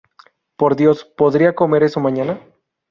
Por 0.57 0.75
Dios, 0.75 1.05
podría 1.05 1.53
comer 1.53 1.83
eso 1.83 1.99
mañana. 1.99 2.41